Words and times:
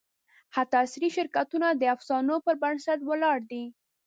حتی 0.55 0.75
عصري 0.83 1.09
شرکتونه 1.17 1.67
د 1.73 1.83
افسانو 1.95 2.35
پر 2.45 2.55
بنسټ 2.63 2.99
ولاړ 3.05 3.37
دي. 3.51 3.63